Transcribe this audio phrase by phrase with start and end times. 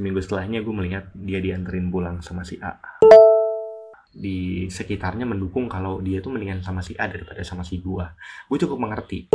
[0.00, 2.72] seminggu setelahnya gue melihat dia dianterin pulang sama si A.
[4.08, 8.08] Di sekitarnya mendukung kalau dia tuh mendingan sama si A daripada sama si gua.
[8.48, 9.28] Gue cukup mengerti.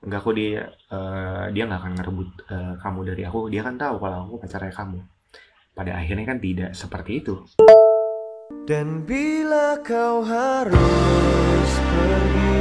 [0.00, 3.52] Enggak kok dia uh, dia nggak akan ngerebut uh, kamu dari aku.
[3.52, 5.04] Dia kan tahu kalau aku pacarnya kamu.
[5.76, 7.44] Pada akhirnya kan tidak seperti itu.
[8.64, 12.56] Dan bila kau harus pergi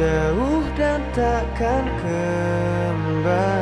[0.00, 3.59] jauh dan takkan kembali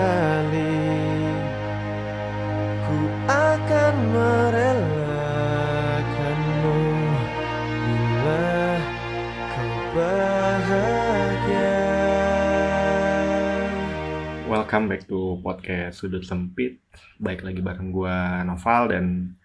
[14.48, 16.80] Welcome back to podcast Sudut Sempit.
[17.20, 18.16] Baik lagi bareng gue
[18.48, 19.36] Noval dan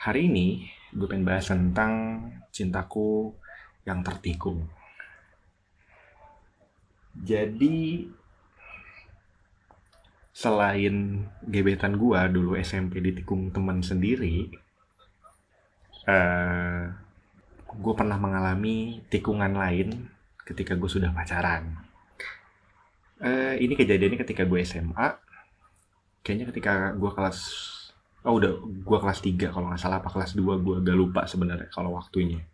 [0.00, 0.64] hari ini
[0.96, 3.36] gue pengen bahas tentang cintaku
[3.84, 4.64] yang tertikung
[7.20, 8.08] Jadi
[10.36, 14.52] selain gebetan gua dulu SMP ditikung teman sendiri,
[16.04, 16.82] uh, eh,
[17.72, 20.12] gue pernah mengalami tikungan lain
[20.44, 21.80] ketika gue sudah pacaran.
[23.16, 25.16] Uh, ini kejadiannya ketika gue SMA,
[26.20, 27.38] kayaknya ketika gue kelas,
[28.28, 31.72] oh udah gue kelas 3 kalau nggak salah apa kelas 2 gue agak lupa sebenarnya
[31.72, 32.44] kalau waktunya.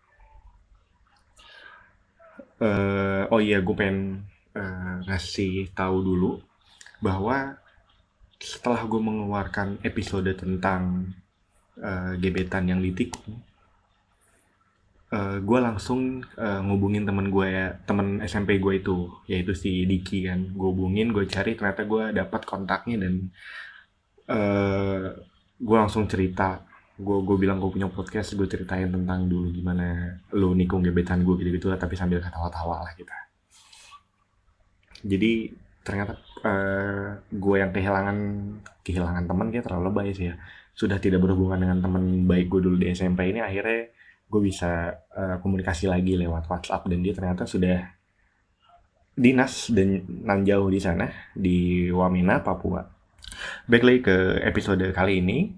[2.63, 4.23] Uh, oh iya gue pengen
[4.55, 6.39] uh, ngasih tahu dulu
[7.03, 7.59] bahwa
[8.43, 11.15] setelah gue mengeluarkan episode tentang
[11.79, 13.39] uh, gebetan yang ditikung,
[15.15, 20.27] uh, gue langsung uh, ngubungin temen gue ya, temen SMP gue itu, yaitu si Diki
[20.27, 20.51] kan.
[20.51, 23.15] Gue hubungin, gue cari, ternyata gue dapat kontaknya dan
[24.27, 25.15] uh,
[25.63, 26.67] gue langsung cerita.
[26.99, 31.39] Gue gue bilang gue punya podcast, gue ceritain tentang dulu gimana lo nikung gebetan gue
[31.39, 33.15] gitu-gitu lah, tapi sambil ketawa-tawa lah kita.
[35.03, 35.51] Jadi
[35.83, 38.19] ternyata uh, gue yang kehilangan
[38.83, 40.37] kehilangan teman kayak terlalu lebay sih ya
[40.73, 43.93] sudah tidak berhubungan dengan teman baik gue dulu di SMP ini akhirnya
[44.33, 47.85] gue bisa uh, komunikasi lagi lewat WhatsApp dan dia ternyata sudah
[49.13, 51.05] dinas dan nan jauh di sana
[51.37, 52.81] di Wamena Papua.
[53.69, 55.53] Baik lagi ke episode kali ini.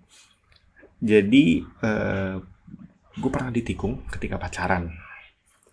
[0.98, 2.42] Jadi uh,
[3.14, 4.90] gue pernah ditikung ketika pacaran.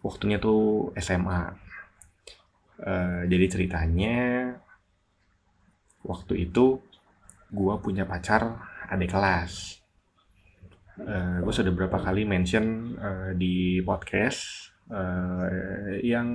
[0.06, 1.72] Waktunya tuh SMA
[2.82, 4.18] Uh, jadi ceritanya
[6.06, 6.82] waktu itu
[7.52, 8.58] gue punya pacar
[8.88, 9.82] adik kelas.
[11.02, 15.48] Uh, gue sudah berapa kali mention uh, di podcast uh,
[16.04, 16.30] yang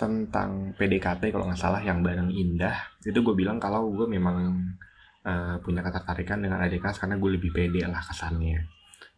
[0.00, 2.96] tentang PDKT kalau nggak salah yang bareng Indah.
[3.04, 4.56] Itu gue bilang kalau gue memang
[5.28, 8.64] uh, punya ketertarikan dengan adik kelas karena gue lebih pede lah kesannya.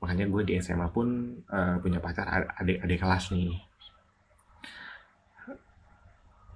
[0.02, 2.26] Makanya gue di SMA pun uh, punya pacar
[2.58, 3.54] adik adik kelas nih.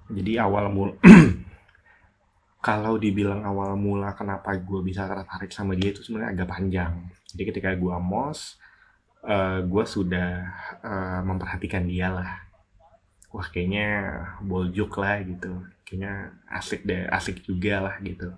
[0.07, 0.95] Jadi awal mula
[2.57, 6.93] kalau dibilang awal mula kenapa gue bisa tertarik sama dia itu sebenarnya agak panjang.
[7.29, 8.57] Jadi ketika gue mos
[9.23, 10.29] uh, gue sudah
[10.81, 12.31] uh, memperhatikan dia lah.
[13.29, 13.87] Wah kayaknya
[14.41, 15.63] boljuk lah gitu.
[15.85, 18.33] Kayaknya asik deh asik juga lah gitu.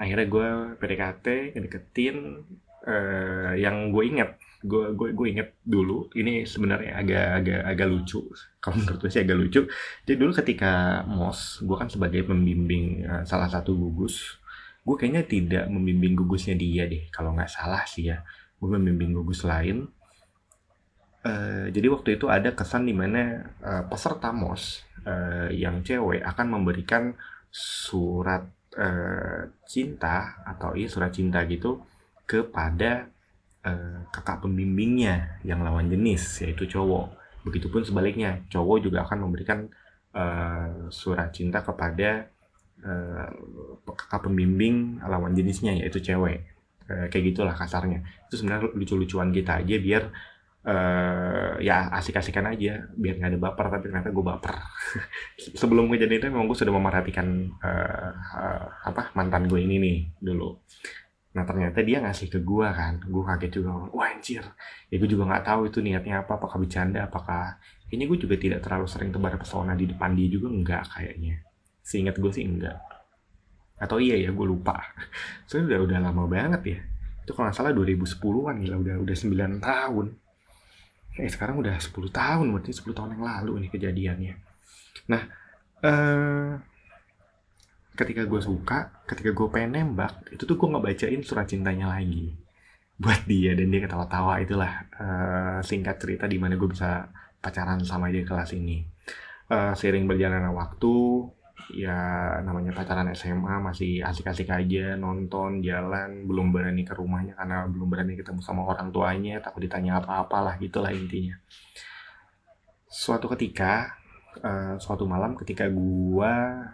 [0.00, 0.48] Akhirnya gue
[0.80, 1.26] PDKT
[1.60, 2.42] deketin
[2.84, 4.30] uh, yang gue inget
[4.64, 8.20] gue gue gue inget dulu ini sebenarnya agak agak agak lucu.
[8.62, 9.60] Kalau menurut gue sih agak lucu.
[10.08, 14.40] Jadi dulu ketika mos gue kan sebagai pembimbing uh, salah satu gugus
[14.84, 17.08] gue kayaknya tidak membimbing gugusnya dia deh.
[17.08, 18.24] Kalau nggak salah sih ya
[18.60, 19.88] gue membimbing gugus lain.
[21.24, 26.60] Uh, jadi waktu itu ada kesan di mana uh, peserta mos uh, yang cewek akan
[26.60, 27.16] memberikan
[27.48, 28.44] surat
[28.76, 31.80] uh, cinta atau iya surat cinta gitu
[32.24, 33.08] kepada
[33.64, 37.16] uh, kakak pembimbingnya yang lawan jenis yaitu cowok.
[37.44, 39.68] Begitupun sebaliknya, cowok juga akan memberikan
[40.16, 42.28] uh, surat cinta kepada
[42.84, 43.28] uh,
[43.84, 46.44] kakak pembimbing lawan jenisnya yaitu cewek.
[46.88, 48.04] Uh, kayak gitulah kasarnya.
[48.28, 50.04] Itu sebenarnya lucu-lucuan kita aja biar
[50.64, 54.56] uh, ya asik-asikan aja biar nggak ada baper tapi ternyata gue baper
[55.60, 60.58] sebelum kejadian itu memang gue sudah memerhatikan uh, uh, apa mantan gue ini nih dulu
[61.34, 64.46] Nah ternyata dia ngasih ke gue kan, gue kaget juga, wah anjir,
[64.86, 67.58] ya gue juga nggak tahu itu niatnya apa, apakah bercanda, apakah,
[67.90, 71.42] kayaknya gue juga tidak terlalu sering tebar pesona di depan dia juga enggak kayaknya,
[71.82, 72.78] seingat gue sih enggak,
[73.82, 74.78] atau iya ya gue lupa,
[75.50, 76.78] soalnya udah udah lama banget ya,
[77.26, 80.06] itu kalau nggak salah 2010-an gila, udah udah 9 tahun,
[81.18, 84.34] eh sekarang udah 10 tahun, berarti 10 tahun yang lalu nih kejadiannya,
[85.10, 85.22] nah,
[85.82, 86.73] eh
[87.94, 92.34] ketika gue suka, ketika gue pengen nembak, itu tuh gue ngebacain surat cintanya lagi
[92.94, 97.10] buat dia dan dia ketawa-tawa itulah uh, singkat cerita di mana gue bisa
[97.42, 98.86] pacaran sama dia kelas ini.
[99.50, 101.26] Uh, seiring berjalannya waktu,
[101.74, 101.96] ya
[102.44, 108.18] namanya pacaran SMA masih asik-asik aja nonton jalan belum berani ke rumahnya karena belum berani
[108.18, 111.40] ketemu sama orang tuanya takut ditanya apa-apalah gitulah intinya
[112.84, 113.96] suatu ketika
[114.44, 116.68] uh, suatu malam ketika gua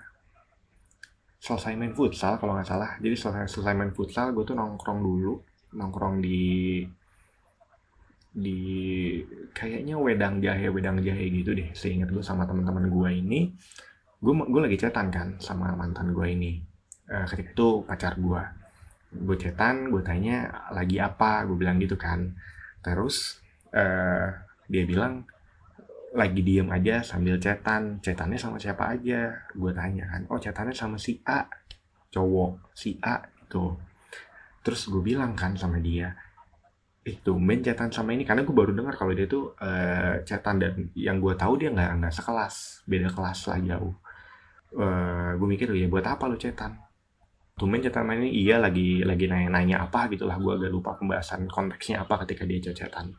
[1.41, 2.91] selesai main futsal kalau nggak salah.
[3.01, 5.41] Jadi selesai selesai main futsal gue tuh nongkrong dulu.
[5.73, 6.85] Nongkrong di
[8.31, 8.61] di
[9.51, 11.73] kayaknya wedang jahe wedang jahe gitu deh.
[11.73, 13.41] Seingat gue sama teman-teman gue ini.
[14.21, 16.61] Gue gue lagi cetan kan sama mantan gue ini.
[17.11, 18.43] Uh, ketika itu pacar gue
[19.11, 21.49] gue cetan gue tanya lagi apa?
[21.49, 22.37] Gue bilang gitu kan.
[22.85, 23.41] Terus
[23.73, 24.29] uh,
[24.69, 25.25] dia bilang
[26.11, 29.31] lagi diem aja sambil cetan cetannya sama siapa aja?
[29.55, 31.47] Gue tanya kan oh cetannya sama si A.
[32.11, 33.75] Cowok si A itu
[34.61, 36.13] terus gue bilang kan sama dia
[37.01, 38.27] eh main cetan sama ini.
[38.27, 42.03] Karena gue baru dengar kalau dia tuh uh, cetan dan yang gue tahu dia nggak
[42.03, 43.95] nggak sekelas beda kelas lah jauh.
[44.71, 46.79] Uh, gue mikir ya buat apa lo cetan
[47.67, 48.33] main cetan sama ini.
[48.47, 53.13] Iya lagi lagi nanya-nanya apa gitulah gue agak lupa pembahasan konteksnya apa ketika dia cetan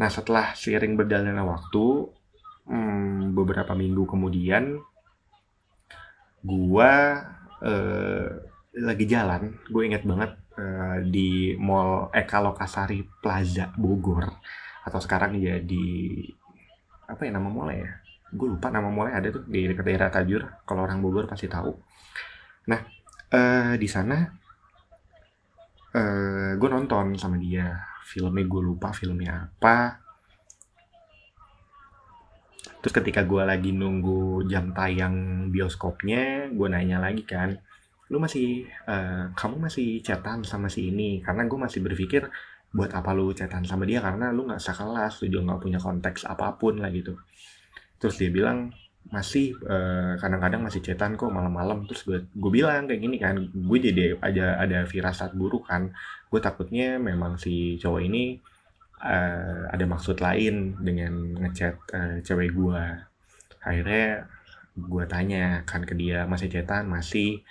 [0.00, 1.86] Nah setelah seiring berjalannya waktu,
[2.68, 4.80] hmm, beberapa minggu kemudian,
[6.42, 6.90] gua
[7.62, 8.28] eh,
[8.72, 14.26] lagi jalan, gue inget banget eh, di Mall Eka Lokasari Plaza Bogor
[14.82, 15.88] atau sekarang jadi
[17.06, 17.92] apa ya nama mallnya ya?
[18.32, 20.42] Gue lupa nama mallnya ada tuh di dekat daerah Tajur.
[20.64, 21.70] Kalau orang Bogor pasti tahu.
[22.72, 22.80] Nah
[23.28, 24.41] eh, di sana
[25.96, 27.68] eh, gue nonton sama dia.
[28.02, 30.02] Filmnya gue lupa filmnya apa.
[32.82, 37.54] Terus ketika gue lagi nunggu jam tayang bioskopnya gue nanya lagi kan
[38.10, 41.24] lu masih uh, kamu masih chatan sama si ini?
[41.24, 42.28] Karena gue masih berpikir
[42.74, 44.04] buat apa lu chatan sama dia?
[44.04, 47.16] Karena lu nggak sekelas lu juga nggak punya konteks apa pun lah gitu.
[47.96, 48.68] Terus dia bilang
[49.10, 51.84] masih kadang kadang-kadang masih cetan kok malam-malam.
[51.90, 55.90] Terus gue gue bilang kayak gini kan gue jadi aja ada firasat buruk kan.
[56.30, 58.38] Gue takutnya memang si cowok ini
[59.02, 62.82] uh, ada maksud lain dengan ngechat uh, cewek gue
[63.62, 64.26] akhirnya
[64.72, 67.42] gue tanya kan ke dia masih cetan masih.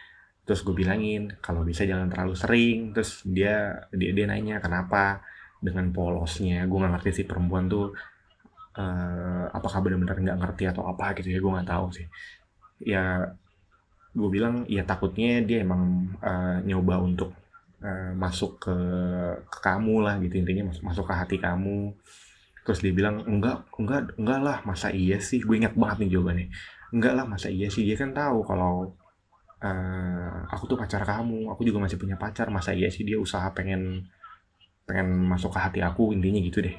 [0.42, 2.96] Terus gue bilangin kalau bisa jangan terlalu sering.
[2.96, 5.22] Terus dia dia dia nanya kenapa?
[5.62, 7.94] Dengan polosnya gue nggak ngerti sih perempuan tuh
[8.78, 12.08] uh, apakah benar-benar nggak ngerti atau apa gitu ya gue nggak tahu sih.
[12.82, 13.36] Ya
[14.12, 17.32] gue bilang ya takutnya dia emang uh, nyoba untuk
[17.80, 18.76] uh, masuk ke,
[19.48, 21.96] ke kamu lah gitu intinya masuk masuk ke hati kamu.
[22.62, 25.42] Terus dia bilang enggak enggak enggak lah masa iya sih?
[25.42, 26.48] Gue ingat banget nih jawabannya.
[26.92, 27.84] Enggak lah masa iya sih?
[27.88, 28.94] Dia kan tahu kalau
[29.64, 33.46] uh, aku tuh pacar kamu aku juga masih punya pacar masa iya sih dia usaha
[33.54, 34.06] pengen
[34.86, 36.76] pengen masuk ke hati aku intinya gitu deh.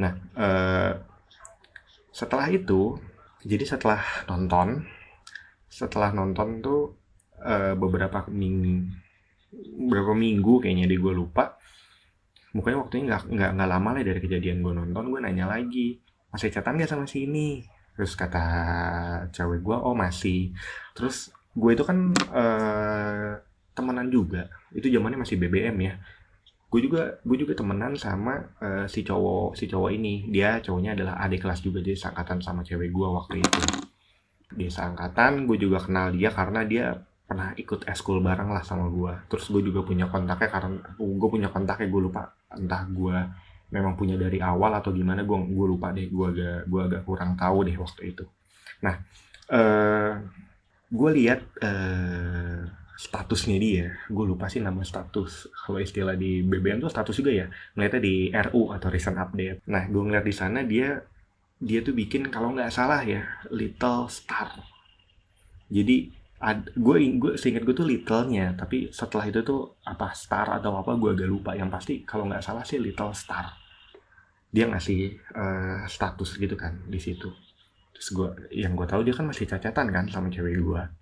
[0.00, 0.92] Nah uh,
[2.12, 3.00] setelah itu
[3.42, 4.86] jadi setelah nonton
[5.66, 6.94] setelah nonton tuh
[7.40, 8.92] uh, beberapa minggu
[9.52, 11.56] beberapa minggu kayaknya di gue lupa.
[12.52, 15.96] Mukanya waktunya nggak nggak nggak lama lah dari kejadian gue nonton gue nanya lagi
[16.32, 17.60] masih catatan gak sama si ini
[17.92, 18.44] terus kata
[19.32, 20.52] cewek gue oh masih.
[20.92, 23.40] Terus gue itu kan uh,
[23.72, 24.52] temenan juga.
[24.76, 25.96] Itu zamannya masih BBM ya
[26.72, 30.24] gue juga gue juga temenan sama uh, si cowok si cowok ini.
[30.32, 33.60] Dia cowoknya adalah adik kelas juga jadi seangkatan sama cewek gue waktu itu.
[34.56, 36.96] Dia seangkatan gue juga kenal dia karena dia
[37.28, 41.48] pernah ikut eskul bareng lah sama gue terus gue juga punya kontaknya karena gue punya
[41.48, 43.16] kontaknya gue lupa entah gue
[43.72, 46.08] memang punya dari awal atau gimana gue gue lupa deh.
[46.08, 48.24] Gue agak gue agak kurang tahu deh waktu itu.
[48.80, 48.96] Nah
[49.52, 50.12] uh,
[50.88, 52.64] gue lihat uh,
[53.02, 53.86] statusnya dia.
[54.06, 55.50] Gue lupa sih nama status.
[55.50, 57.46] Kalau istilah di BBM tuh status juga ya.
[57.74, 59.66] Ngeliatnya di RU atau recent update.
[59.66, 61.02] Nah gue ngeliat di sana dia
[61.58, 64.54] dia tuh bikin kalau nggak salah ya Little Star.
[65.66, 66.22] Jadi
[66.78, 71.10] gue gue seingat gue tuh little-nya tapi setelah itu tuh apa star atau apa gue
[71.10, 71.58] agak lupa.
[71.58, 73.50] Yang pasti kalau nggak salah sih little star.
[74.52, 77.34] Dia ngasih uh, status gitu kan di situ.
[77.98, 78.28] Terus gue
[78.62, 81.01] yang gue tahu dia kan masih cacatan kan sama cewek gue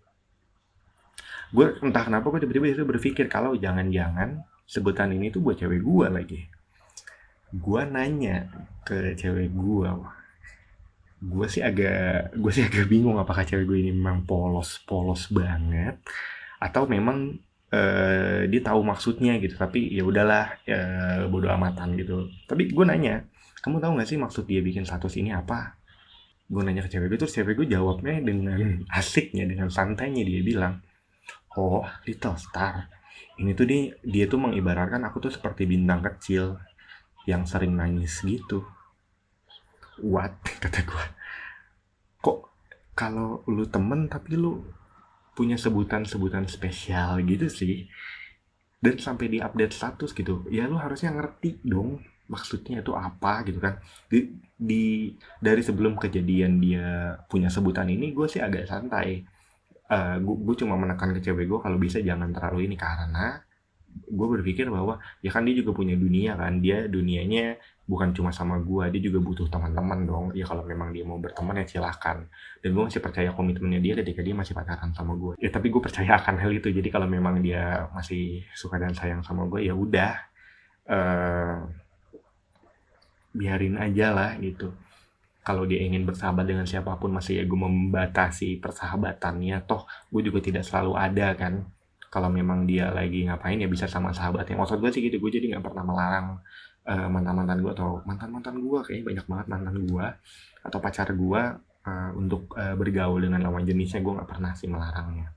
[1.51, 6.07] gue entah kenapa gue tiba-tiba itu berpikir kalau jangan-jangan sebutan ini tuh buat cewek gue
[6.07, 6.41] lagi.
[7.51, 8.47] Gue nanya
[8.87, 9.91] ke cewek gue
[11.21, 16.01] gue sih agak gue sih agak bingung apakah cewek gue ini memang polos polos banget
[16.57, 17.37] atau memang
[17.75, 19.59] uh, dia tahu maksudnya gitu.
[19.59, 22.31] Tapi ya udahlah uh, bodo amatan gitu.
[22.47, 23.27] Tapi gue nanya
[23.61, 25.75] kamu tahu nggak sih maksud dia bikin status ini apa?
[26.47, 30.79] Gue nanya ke cewek gue terus cewek gue jawabnya dengan asiknya dengan santainya dia bilang
[31.59, 33.01] oh Little Star
[33.41, 36.61] ini tuh dia dia tuh mengibaratkan aku tuh seperti bintang kecil
[37.25, 38.69] yang sering nangis gitu.
[40.05, 40.37] What?
[40.63, 41.05] Kata gue
[42.21, 42.53] kok
[42.93, 44.61] kalau lu temen tapi lu
[45.33, 47.89] punya sebutan-sebutan spesial gitu sih?
[48.81, 53.57] Dan sampai di update status gitu ya lu harusnya ngerti dong maksudnya itu apa gitu
[53.57, 53.81] kan.
[54.05, 59.25] Di, di dari sebelum kejadian dia punya sebutan ini gue sih agak santai
[59.91, 63.43] uh, gue cuma menekan ke cewek gue kalau bisa jangan terlalu ini karena
[63.91, 67.59] gue berpikir bahwa ya kan dia juga punya dunia kan dia dunianya
[67.91, 70.27] bukan cuma sama gue dia juga butuh teman-teman dong.
[70.39, 72.23] Ya kalau memang dia mau berteman ya silahkan
[72.63, 75.83] dan gue masih percaya komitmennya dia ketika dia masih pacaran sama gue ya tapi gue
[75.83, 76.71] percaya akan hal itu.
[76.71, 80.13] Jadi kalau memang dia masih suka dan sayang sama gue ya udah
[80.87, 81.67] uh,
[83.35, 84.71] biarin aja lah gitu
[85.41, 90.39] kalau dia ingin bersahabat dengan siapa pun masih ya gue membatasi persahabatannya toh gue juga
[90.45, 91.65] tidak selalu ada kan.
[92.11, 94.59] Kalau memang dia lagi ngapain ya bisa sama sahabatnya.
[94.59, 96.27] Maksud gue sih gitu gue jadi nggak pernah melarang
[96.87, 100.07] uh, mantan mantan gue atau mantan mantan gue kayaknya banyak banget mantan gue
[100.61, 101.43] atau pacar gue
[101.87, 105.33] uh, untuk uh, bergaul dengan lawan jenisnya gue nggak pernah sih melarangnya.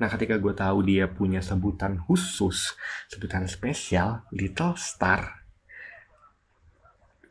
[0.00, 2.74] Nah, ketika gue tahu dia punya sebutan khusus,
[3.06, 5.39] sebutan spesial, Little Star,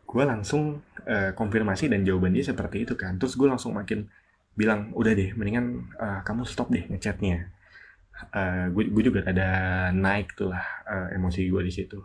[0.09, 3.21] gue langsung uh, konfirmasi dan jawaban dia seperti itu kan.
[3.21, 4.09] Terus gue langsung makin
[4.57, 7.53] bilang, udah deh, mendingan uh, kamu stop deh ngechatnya.
[8.33, 9.47] Uh, gue juga ada
[9.93, 12.01] naik tuh lah uh, emosi gue di situ.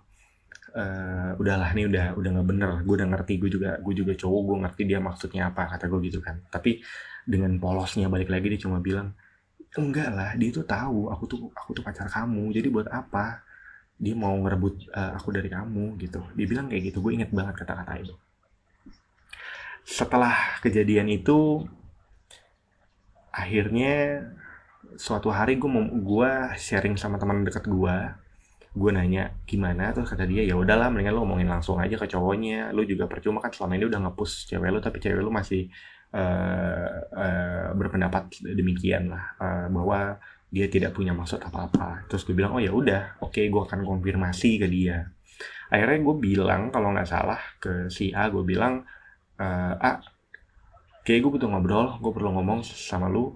[0.75, 4.41] Uh, udahlah nih udah udah nggak bener gue udah ngerti gue juga gue juga cowok
[4.43, 6.39] gue ngerti dia maksudnya apa kata gue gitu kan.
[6.51, 6.85] Tapi
[7.25, 9.17] dengan polosnya balik lagi dia cuma bilang
[9.75, 13.43] enggak lah dia tuh tahu aku tuh aku tuh pacar kamu jadi buat apa
[13.95, 16.21] dia mau ngerebut uh, aku dari kamu gitu.
[16.35, 18.15] Dia bilang kayak gitu gue inget banget kata-kata itu.
[19.85, 21.63] Setelah kejadian itu
[23.35, 24.23] akhirnya
[24.95, 25.85] suatu hari gue mau
[26.55, 27.97] sharing sama teman dekat gue
[28.75, 29.95] gue nanya gimana?
[29.95, 32.75] Terus kata dia ya udahlah mendingan lo ngomongin langsung aja ke cowoknya.
[32.75, 35.71] Lo juga percuma kan selama ini udah ngepus cewek lo tapi cewek lo masih
[36.11, 40.19] uh, uh, berpendapat demikian lah uh, bahwa
[40.55, 42.07] dia tidak punya maksud apa-apa.
[42.07, 45.03] Terus gue bilang oh ya udah oke okay, gue akan konfirmasi ke dia.
[45.67, 48.87] Akhirnya gue bilang kalau nggak salah ke si A gue bilang
[49.43, 49.99] uh, A
[51.03, 53.35] kayak gue butuh ngobrol gue perlu ngomong sama lu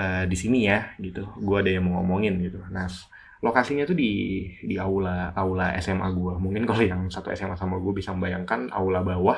[0.00, 1.28] uh, di sini ya gitu.
[1.36, 2.64] Gue ada yang mau ngomongin gitu.
[2.72, 2.88] Nah
[3.44, 7.92] lokasinya tuh di di aula aula SMA gue mungkin kalau yang satu SMA sama gue
[7.92, 9.36] bisa membayangkan aula bawah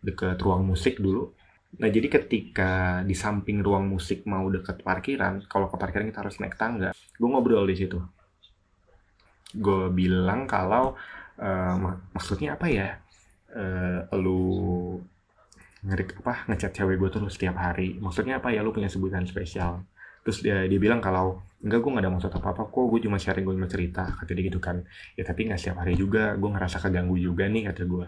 [0.00, 1.28] deket ruang musik dulu
[1.74, 6.38] nah jadi ketika di samping ruang musik mau deket parkiran kalau ke parkiran kita harus
[6.38, 6.90] naik tangga.
[7.18, 7.98] Gue ngobrol di situ.
[9.54, 10.94] Gue bilang kalau
[11.38, 12.88] uh, mak maksudnya apa ya?
[13.54, 14.42] Uh, lu
[15.86, 17.98] ngerik apa ngechat cewek gue terus setiap hari.
[17.98, 18.62] Maksudnya apa ya?
[18.62, 19.86] Lu punya sebutan spesial.
[20.26, 22.84] Terus dia dia bilang kalau enggak gue gak ada maksud apa apa kok.
[22.90, 24.82] Gue cuma sharing gue cuma cerita kata dia gitu kan.
[25.14, 26.34] Ya tapi nggak setiap hari juga.
[26.34, 28.06] Gue ngerasa keganggu juga nih kata gue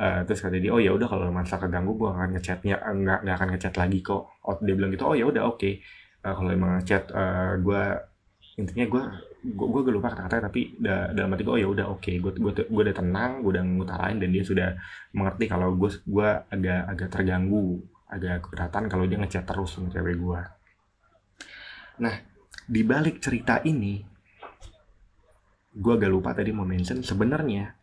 [0.00, 3.36] uh, terus kata dia oh ya udah kalau merasa keganggu gue akan ngechatnya nggak nggak
[3.36, 5.84] akan ngechat lagi kok oh, dia bilang gitu oh ya udah oke okay.
[6.24, 7.82] uh, kalau emang ngechat uh, gue
[8.56, 9.02] intinya gue
[9.40, 12.16] gue gue lupa kata-kata tapi da, dalam hati gue oh ya udah oke okay.
[12.20, 14.68] gue gue gue udah tenang gue udah ngutarain dan dia sudah
[15.16, 17.80] mengerti kalau gue gue agak agak terganggu
[18.10, 20.40] agak keberatan kalau dia ngechat terus sama cewek gue
[22.00, 22.14] nah
[22.68, 24.04] di balik cerita ini
[25.70, 27.79] gue agak lupa tadi mau mention sebenarnya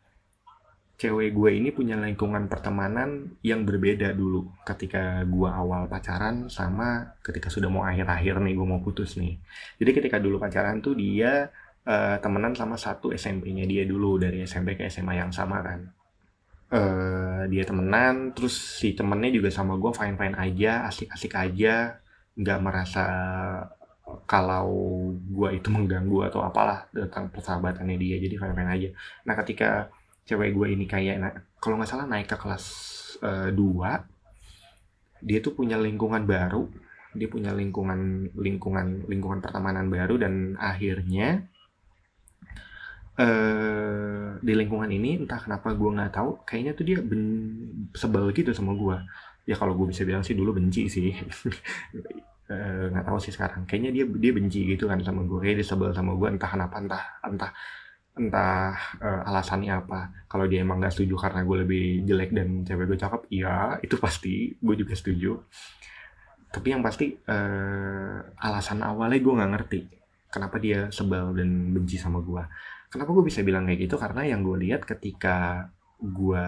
[0.98, 7.54] cewek gue ini punya lingkungan pertemanan yang berbeda dulu ketika gue awal pacaran sama ketika
[7.54, 9.38] sudah mau akhir-akhir nih gue mau putus nih.
[9.78, 11.54] Jadi ketika dulu pacaran tuh dia
[11.86, 15.80] uh, temenan sama satu SMP-nya dia dulu dari SMP ke SMA yang sama kan.
[16.68, 21.96] Uh, dia temenan terus si temennya juga sama gue fine fine aja asik-asik aja
[22.36, 23.06] nggak merasa
[24.28, 24.68] kalau
[25.14, 28.90] gue itu mengganggu atau apalah tentang persahabatannya dia jadi fine fine aja.
[29.30, 29.94] Nah ketika
[30.28, 31.16] cewek gue ini kayak
[31.64, 32.66] kalau nggak salah naik ke kelas
[33.24, 36.68] uh, eh, 2 dia tuh punya lingkungan baru
[37.18, 41.48] dia punya lingkungan lingkungan lingkungan pertemanan baru dan akhirnya
[43.18, 47.24] uh, di lingkungan ini entah kenapa gue nggak tahu kayaknya tuh dia ben
[47.98, 48.98] sebel gitu sama gue.
[49.50, 51.12] Ya kalau gue bisa bilang sih dulu benci sih.
[52.48, 53.68] Eh, nggak uh, tahu sih sekarang.
[53.68, 56.80] Kayaknya dia dia benci gitu kan sama gue kayak dia sebel sama gue entah kenapa
[56.80, 57.52] entah entah
[58.18, 60.26] entah uh, alasannya apa.
[60.28, 63.96] Kalau dia emang gak setuju karena gue lebih jelek dan cewek gue cakep iya itu
[64.02, 65.38] pasti gue juga setuju.
[66.48, 69.82] Tapi yang pasti uh, alasan awalnya gue nggak ngerti
[70.32, 72.44] kenapa dia sebel dan benci sama gue.
[72.88, 73.96] Kenapa gue bisa bilang kayak gitu?
[74.00, 75.68] Karena yang gue lihat ketika
[76.00, 76.48] gue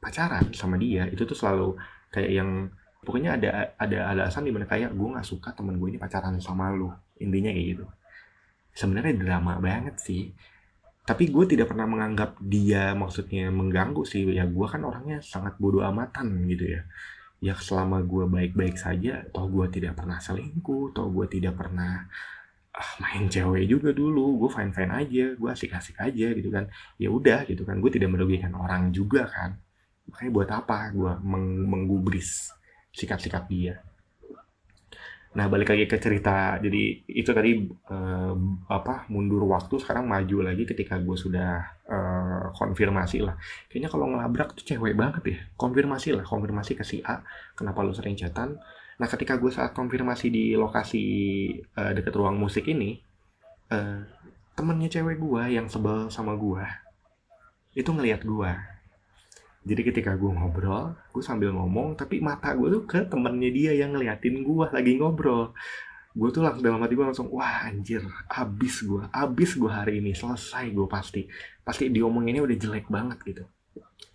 [0.00, 1.76] pacaran sama dia itu tuh selalu
[2.08, 2.50] kayak yang
[3.04, 6.72] pokoknya ada ada alasan di mana kayak gue nggak suka temen gue ini pacaran sama
[6.72, 6.88] lu.
[7.20, 7.86] Intinya kayak gitu.
[8.72, 10.32] Sebenarnya drama banget sih
[11.10, 14.30] tapi gue tidak pernah menganggap dia maksudnya mengganggu sih.
[14.30, 16.86] Ya gue kan orangnya sangat bodoh amatan gitu ya.
[17.42, 22.06] Ya selama gue baik-baik saja toh gue tidak pernah selingkuh toh gue tidak pernah
[22.70, 24.46] ah, main cewek juga dulu.
[24.46, 26.70] Gue fine fine aja gue asik-asik aja gitu kan.
[26.94, 29.58] Ya udah gitu kan gue tidak merugikan orang juga kan.
[30.06, 32.54] Makanya buat apa gue meng menggubris
[32.94, 33.82] sikap-sikap dia
[35.30, 36.58] Nah, balik lagi ke cerita.
[36.58, 38.34] Jadi itu tadi eh,
[38.66, 41.50] apa mundur waktu sekarang maju lagi ketika gue sudah
[41.86, 43.38] eh, konfirmasi lah.
[43.70, 45.38] Kayaknya kalau ngelabrak tuh cewek banget ya.
[45.54, 47.22] Konfirmasi lah, konfirmasi ke si A.
[47.54, 48.58] Kenapa lu sering chatan?
[48.98, 51.04] Nah, ketika gue saat konfirmasi di lokasi
[51.62, 52.98] eh, deket ruang musik ini,
[53.70, 54.02] eh,
[54.58, 56.60] temennya cewek gue yang sebel sama gue
[57.70, 58.52] itu ngelihat gue
[59.60, 63.92] jadi ketika gue ngobrol, gue sambil ngomong, tapi mata gue tuh ke temennya dia yang
[63.92, 65.52] ngeliatin gue lagi ngobrol.
[66.16, 68.00] Gue tuh langsung dalam hati gue langsung, wah anjir,
[68.32, 71.28] abis gue, abis gue hari ini, selesai gue pasti.
[71.60, 73.44] Pasti diomonginnya udah jelek banget gitu.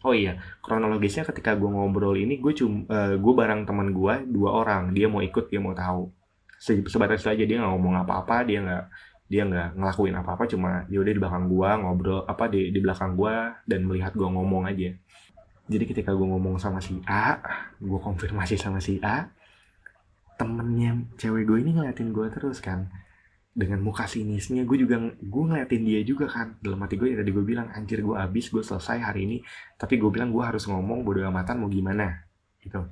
[0.01, 4.49] Oh iya, kronologisnya ketika gue ngobrol ini, gue cuma, uh, gue bareng teman gue dua
[4.65, 6.09] orang, dia mau ikut, dia mau tahu.
[6.57, 8.83] Se sebatas itu aja dia nggak ngomong apa-apa, dia nggak
[9.29, 13.13] dia nggak ngelakuin apa-apa, cuma dia udah di belakang gue ngobrol apa di di belakang
[13.13, 13.35] gue
[13.65, 14.93] dan melihat gue ngomong aja
[15.65, 17.41] jadi ketika gue ngomong sama si A
[17.81, 19.25] gue konfirmasi sama si A
[20.35, 22.91] temennya cewek gue ini ngeliatin gue terus kan.
[23.55, 26.59] Dengan muka sinisnya gue juga gue ngeliatin dia juga kan.
[26.59, 29.37] Dalam hati gue ya tadi gue bilang anjir gue abis gue selesai hari ini.
[29.79, 32.27] Tapi gue bilang gue harus ngomong bodo amatan mau gimana?
[32.59, 32.83] Gitu.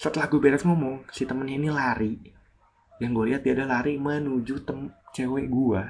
[0.00, 2.12] Setelah gue beres ngomong si temennya ini lari.
[2.96, 5.82] Yang gue lihat dia ada lari menuju tem cewek gue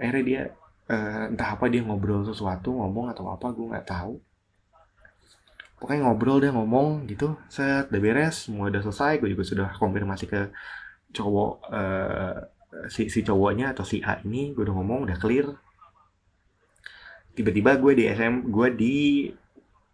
[0.00, 0.42] akhirnya dia
[0.88, 4.16] uh, entah apa dia ngobrol sesuatu ngomong atau apa gue nggak tahu
[5.80, 7.34] pokoknya ngobrol deh ngomong gitu.
[7.48, 9.18] Set udah beres semua udah selesai.
[9.18, 10.40] Gue juga sudah konfirmasi ke
[11.10, 12.36] cowok uh,
[12.86, 14.52] si si cowoknya atau si A ini.
[14.52, 15.50] Gue udah ngomong udah clear.
[17.34, 18.96] Tiba-tiba gue di SM gue di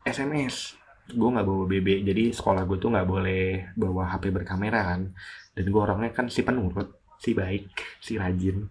[0.02, 0.74] SMS
[1.06, 5.14] gue nggak bawa BB jadi sekolah gue tuh nggak boleh bawa HP berkamera kan.
[5.56, 7.70] Dan gue orangnya kan si penurut si baik
[8.02, 8.66] si rajin.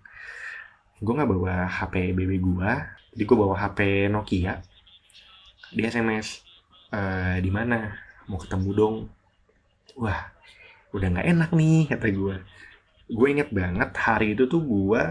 [1.00, 2.72] Gue nggak bawa HP BB gue
[3.16, 4.60] jadi gue bawa HP Nokia
[5.72, 6.45] di SMS
[6.96, 7.92] uh, di mana?
[8.32, 8.96] Mau ketemu dong.
[10.00, 10.32] Wah
[10.96, 12.36] udah nggak enak nih kata gue
[13.06, 15.04] gue inget banget hari itu tuh gue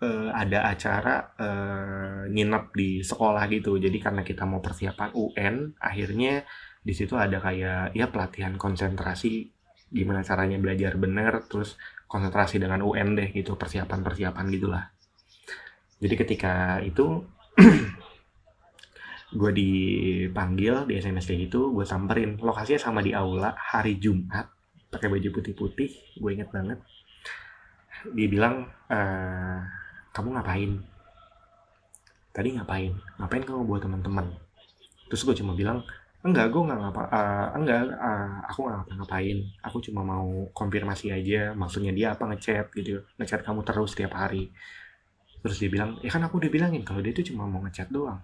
[0.00, 3.76] uh, ada acara uh, nginep di sekolah gitu.
[3.76, 6.48] Jadi karena kita mau persiapan UN akhirnya
[6.80, 9.52] di situ ada kayak ya pelatihan konsentrasi.
[9.92, 11.76] Gimana caranya belajar bener terus
[12.08, 14.84] konsentrasi dengan UN deh gitu persiapan persiapan gitulah.
[16.00, 17.20] Jadi ketika itu
[19.32, 22.36] gue dipanggil di SMS kayak gitu gue samperin.
[22.36, 24.48] Lokasinya sama di aula hari Jumat
[24.92, 26.78] pakai baju putih-putih gue inget banget.
[28.12, 28.98] Dia bilang e,
[30.12, 30.70] kamu ngapain?
[32.32, 32.92] Tadi ngapain?
[33.16, 34.28] Ngapain kamu buat teman-teman?
[35.08, 35.80] Terus gue cuma bilang
[36.22, 39.38] enggak gue nggak ngapa uh, enggak uh, aku nggak ngapa-ngapain.
[39.64, 44.52] Aku cuma mau konfirmasi aja maksudnya dia apa ngechat gitu ngechat kamu terus tiap hari.
[45.40, 48.20] Terus dia bilang ya kan aku udah bilangin kalau dia itu cuma mau ngechat doang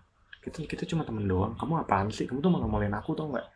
[0.49, 1.53] kita kita cuma temen doang.
[1.55, 2.25] Kamu apaan sih?
[2.25, 3.47] Kamu tuh mau ngomongin aku tau nggak?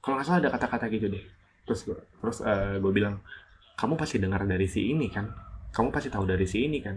[0.00, 1.24] Kalau nggak salah ada kata-kata gitu deh.
[1.68, 3.20] Terus gue terus uh, gue bilang
[3.76, 5.28] kamu pasti dengar dari si ini kan?
[5.70, 6.96] Kamu pasti tahu dari si ini kan?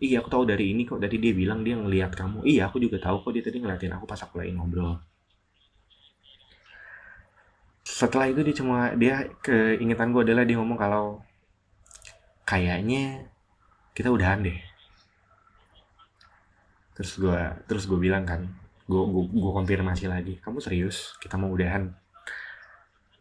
[0.00, 1.02] Iya aku tahu dari ini kok.
[1.02, 2.46] Dari dia bilang dia ngelihat kamu.
[2.46, 3.30] Iya aku juga tahu kok.
[3.34, 4.96] Dia tadi ngeliatin aku pas aku lagi ngobrol.
[7.84, 11.20] Setelah itu dia cuma dia keingetan gue adalah dia ngomong kalau
[12.48, 13.28] kayaknya
[13.92, 14.69] kita udahan deh
[17.00, 18.44] terus gue terus gue bilang kan
[18.84, 21.16] gue gue konfirmasi lagi kamu serius?
[21.16, 21.88] Kita mau udahan.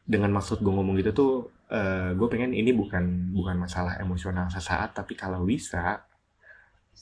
[0.04, 1.34] Dengan maksud gue ngomong gitu tuh
[1.72, 6.04] uh, gue pengen ini bukan bukan masalah emosional sesaat tapi kalau bisa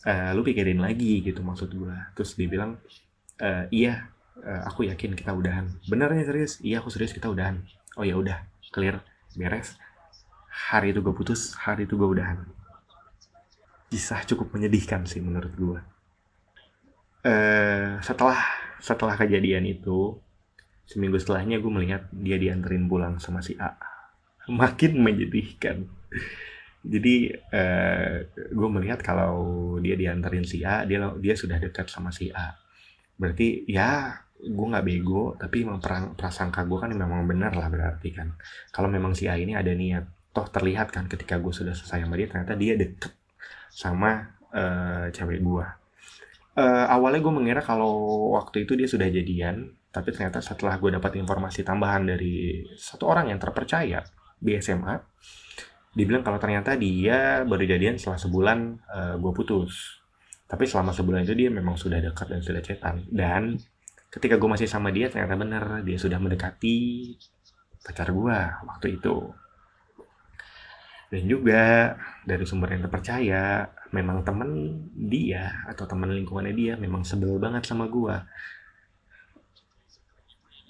[0.06, 2.78] uh, lu pikirin lagi gitu maksud gue terus dia bilang
[3.42, 4.14] uh, iya
[4.46, 5.74] uh, aku yakin kita udahan.
[5.90, 6.62] Benernya serius?
[6.62, 7.66] Iya aku serius kita udahan.
[7.98, 9.02] Oh ya udah clear
[9.34, 9.82] beres.
[10.70, 12.46] Hari itu gue putus hari itu gue udahan.
[13.90, 15.97] Kisah cukup menyedihkan sih menurut gue
[17.28, 18.40] Eh, setelah
[18.80, 20.16] setelah kejadian itu
[20.88, 23.76] seminggu setelahnya gue melihat dia dianterin pulang sama si A.
[24.62, 25.84] Makin menyedihkan.
[26.88, 32.32] Jadi uh, gue melihat kalau dia dianterin si A dia dia sudah dekat sama si
[32.32, 32.56] A.
[33.20, 35.84] Berarti ya gue nggak bego tapi memang
[36.16, 38.40] prasangka gue kan memang benar lah berarti kan.
[38.72, 42.16] Kalau memang si A ini ada niat toh terlihat kan ketika gue sudah selesai sama
[42.16, 43.12] dia ternyata dia deket
[43.68, 45.87] sama uh, cewek gue
[46.58, 47.94] uh, awalnya gue mengira kalau
[48.34, 53.30] waktu itu dia sudah jadian, tapi ternyata setelah gue dapat informasi tambahan dari satu orang
[53.30, 54.02] yang terpercaya
[54.42, 54.98] di SMA,
[55.94, 60.02] dibilang kalau ternyata dia baru jadian setelah sebulan uh, eh, gue putus.
[60.48, 63.04] Tapi selama sebulan itu dia memang sudah dekat dan sudah cetan.
[63.12, 63.60] Dan
[64.08, 67.12] ketika gue masih sama dia ternyata benar dia sudah mendekati
[67.84, 69.32] pacar gue waktu itu
[71.08, 71.96] dan juga
[72.28, 77.88] dari sumber yang terpercaya memang temen dia atau temen lingkungannya dia memang sebel banget sama
[77.88, 78.16] gue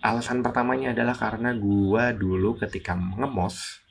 [0.06, 3.82] alasan pertamanya adalah karena gue dulu ketika ngemos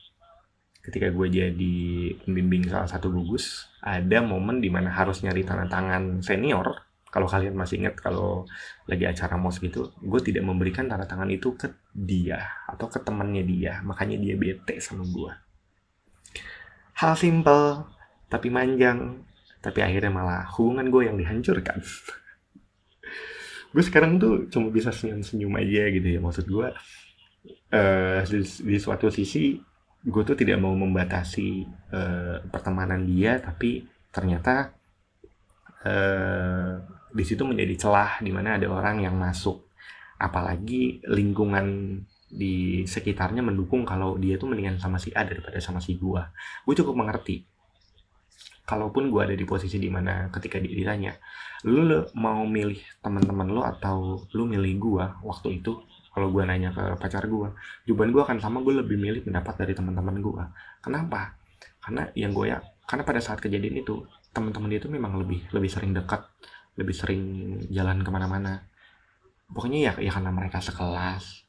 [0.79, 1.77] ketika gue jadi
[2.23, 6.87] pembimbing salah satu gugus ada momen di mana harus nyari tanda tangan senior.
[7.07, 8.47] Kalau kalian masih ingat kalau
[8.87, 13.43] lagi acara mos gitu gue tidak memberikan tanda tangan itu ke dia atau ke temannya
[13.43, 13.83] dia.
[13.83, 15.31] Makanya dia bete sama gue
[16.97, 17.85] hal simple
[18.27, 19.23] tapi manjang
[19.59, 21.79] tapi akhirnya malah hubungan gue yang dihancurkan
[23.73, 26.67] gue sekarang tuh cuma bisa senyum-senyum aja gitu ya maksud gue
[27.73, 29.59] uh, di, di suatu sisi
[30.07, 34.71] gue tuh tidak mau membatasi uh, pertemanan dia tapi ternyata
[35.83, 36.79] uh,
[37.11, 39.67] di situ menjadi celah di mana ada orang yang masuk
[40.17, 45.95] apalagi lingkungan di sekitarnya mendukung kalau dia tuh mendingan sama si A daripada sama si
[45.95, 46.27] gua.
[46.67, 47.47] Gue cukup mengerti.
[48.67, 51.15] Kalaupun gue ada di posisi di mana ketika ditanya,
[51.63, 55.79] lu, mau milih teman-teman lu atau lu milih gua waktu itu,
[56.11, 57.47] kalau gue nanya ke pacar gue,
[57.87, 60.43] jawaban gue akan sama gue lebih milih pendapat dari teman-teman gue.
[60.83, 61.39] Kenapa?
[61.79, 64.03] Karena yang gue ya, karena pada saat kejadian itu
[64.35, 66.27] teman-teman itu memang lebih lebih sering dekat,
[66.75, 67.21] lebih sering
[67.71, 68.67] jalan ke mana-mana.
[69.47, 71.46] Pokoknya ya, ya karena mereka sekelas,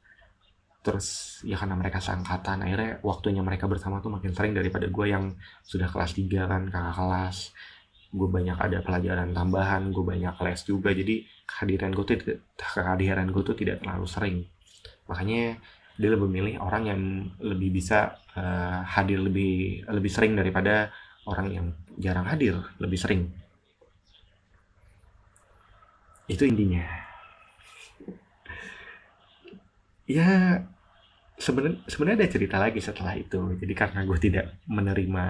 [0.79, 5.35] terus ya karena mereka seangkatan akhirnya waktunya mereka bersama tuh makin sering daripada gue yang
[5.67, 7.39] sudah kelas 3 kan kakak kelas.
[8.09, 12.17] Gue banyak ada pelajaran tambahan gue banyak les juga jadi kehadiran gue tuh
[12.57, 14.37] kehadiran gue tuh tidak terlalu sering.
[15.11, 15.61] Makanya
[15.99, 17.01] dia lebih memilih orang yang
[17.43, 20.95] lebih bisa uh, hadir lebih lebih sering daripada
[21.27, 21.67] orang yang
[21.99, 23.29] jarang hadir lebih sering.
[26.31, 27.08] Itu intinya
[30.09, 30.65] ya
[31.39, 33.39] sebenarnya sebenarnya ada cerita lagi setelah itu.
[33.61, 35.25] Jadi karena gue tidak menerima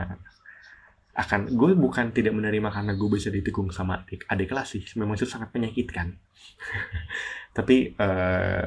[1.19, 4.83] akan gue bukan tidak menerima karena gue bisa ditikung sama adik adik kelas sih.
[4.97, 6.15] Memang itu sangat menyakitkan.
[7.59, 8.67] Tapi uh,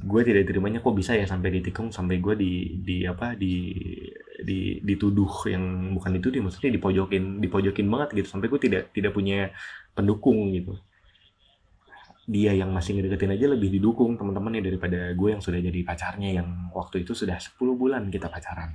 [0.00, 3.84] gue tidak terimanya kok bisa ya sampai ditikung sampai gue di di apa di
[4.40, 8.28] di dituduh yang bukan itu dia maksudnya dipojokin dipojokin banget gitu.
[8.34, 9.54] Sampai gue tidak tidak punya
[9.94, 10.74] pendukung gitu
[12.30, 16.70] dia yang masih ngedeketin aja lebih didukung teman-temannya daripada gue yang sudah jadi pacarnya yang
[16.70, 18.70] waktu itu sudah 10 bulan kita pacaran.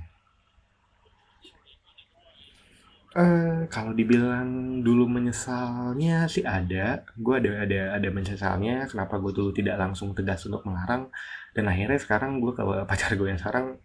[3.16, 8.84] Uh, kalau dibilang dulu menyesalnya sih ada, gue ada ada ada menyesalnya.
[8.92, 11.08] Kenapa gue dulu tidak langsung tegas untuk melarang?
[11.56, 13.80] Dan akhirnya sekarang gue ke pacar gue yang sekarang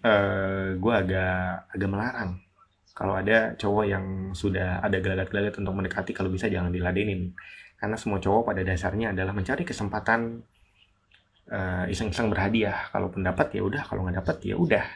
[0.00, 2.40] uh, gue agak agak melarang
[3.02, 7.34] kalau ada cowok yang sudah ada gelagat-gelagat untuk mendekati kalau bisa jangan diladenin.
[7.74, 10.38] Karena semua cowok pada dasarnya adalah mencari kesempatan
[11.50, 12.86] uh, iseng-iseng berhadiah.
[12.94, 13.82] Kalau pendapat ya udah.
[13.90, 14.86] Kalau nggak dapat ya udah.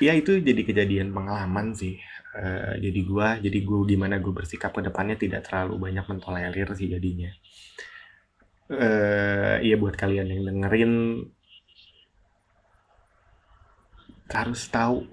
[0.00, 2.00] Ya itu jadi kejadian pengalaman sih.
[2.32, 6.88] Uh, jadi gua jadi gua gimana gue bersikap ke depannya tidak terlalu banyak mentolerir sih
[6.88, 7.28] jadinya.
[8.72, 10.92] Uh, buat kalian yang dengerin
[14.30, 15.04] harus tahu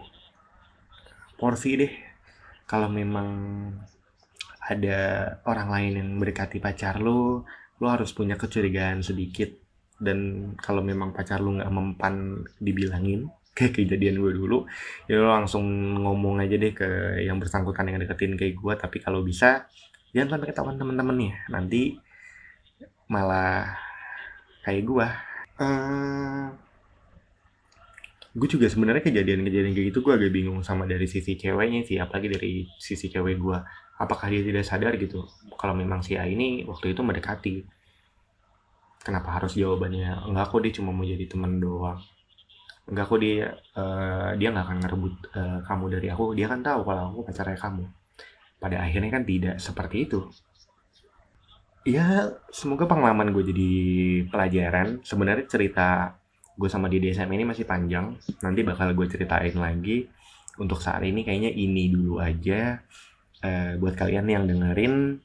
[1.35, 1.93] porsi deh.
[2.69, 3.27] Kalau memang
[4.61, 4.99] ada
[5.43, 7.43] orang lain yang mendekati pacar lo
[7.81, 9.51] lo harus punya kecurigaan sedikit.
[10.01, 14.63] Dan kalau memang pacar lo nggak mempan dibilangin kayak kejadian gue dulu
[15.11, 15.65] ya lo langsung
[15.99, 19.67] ngomong aja deh ke yang bersangkutan yang deketin kayak gue tapi kalau bisa
[20.15, 21.99] jangan sampai ketahuan temen-temennya nanti
[23.11, 23.75] malah
[24.63, 25.07] kayak gue
[25.59, 26.47] uh,
[28.31, 32.31] gue juga sebenarnya kejadian-kejadian kayak gitu gue agak bingung sama dari sisi ceweknya sih apalagi
[32.31, 33.57] dari sisi cewek gue
[34.01, 35.29] apakah dia tidak sadar gitu
[35.61, 37.61] kalau memang si A ini waktu itu mendekati?
[39.05, 42.01] Kenapa harus jawabannya enggak kok dia cuma mau jadi teman doang.
[42.89, 46.33] Enggak kok dia uh, dia nggak akan ngerebut uh, kamu dari aku.
[46.33, 47.85] Dia kan tahu kalau aku pacarnya kamu.
[48.61, 50.19] Pada akhirnya kan tidak seperti itu.
[51.81, 53.71] Ya semoga pengalaman gue jadi
[54.29, 55.01] pelajaran.
[55.01, 56.17] Sebenarnya cerita
[56.57, 58.15] gue sama di DSM ini masih panjang.
[58.43, 60.07] Nanti bakal gue ceritain lagi.
[60.59, 62.79] Untuk saat ini kayaknya ini dulu aja.
[63.41, 65.17] Eh, buat kalian yang dengerin.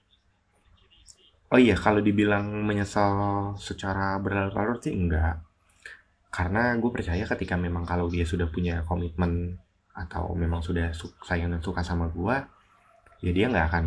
[1.53, 5.43] Oh iya kalau dibilang menyesal secara berlarut-larut sih enggak.
[6.33, 9.57] Karena gue percaya ketika memang kalau dia sudah punya komitmen
[9.97, 10.93] atau memang sudah
[11.25, 12.56] sayang dan suka sama gue
[13.25, 13.87] ya dia nggak akan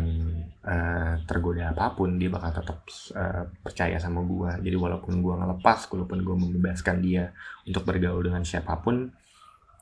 [0.64, 2.18] uh, tergoda apa pun.
[2.18, 2.78] Dia bakal tetap
[3.14, 7.30] uh, percaya sama gue jadi walaupun gue ngelepas walaupun gue membebaskan dia
[7.66, 9.10] untuk bergaul dengan siapa pun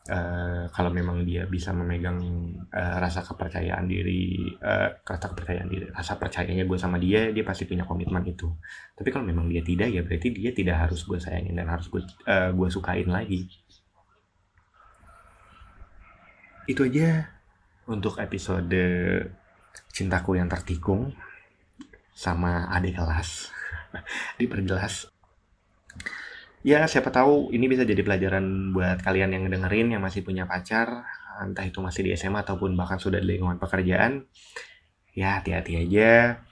[0.08, 2.18] eh, kalau memang dia bisa memegang
[2.72, 7.68] eh, rasa kepercayaan diri eh, rasa kepercayaan diri rasa percayanya gue sama dia dia pasti
[7.68, 8.48] punya komitmen itu.
[8.96, 12.00] Tapi kalau memang dia tidak ya berarti dia tidak harus gue sayangin dan harus gue
[12.24, 13.44] eh, gue sukain lagi.
[16.68, 17.28] Itu aja
[17.88, 18.72] untuk episode
[19.92, 21.14] cintaku yang tertikung
[22.14, 23.50] sama adik kelas.
[24.40, 25.10] Diperjelas.
[26.66, 31.06] Ya siapa tahu ini bisa jadi pelajaran buat kalian yang dengerin yang masih punya pacar
[31.38, 34.26] entah itu masih di SMA ataupun bahkan sudah di lingkungan pekerjaan.
[35.14, 36.42] Ya hati-hati aja.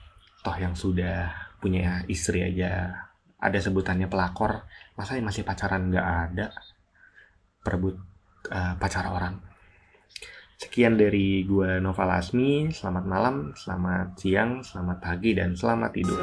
[0.43, 3.03] Toh yang sudah punya istri aja
[3.37, 4.65] ada sebutannya pelakor
[4.97, 6.55] masa yang masih pacaran nggak ada?
[7.61, 7.99] Perebut
[8.47, 9.46] eh, pacar orang
[10.57, 12.73] Sekian dari gua Nova Lasmi.
[12.73, 16.17] Selamat malam, selamat siang, selamat pagi, dan selamat tidur.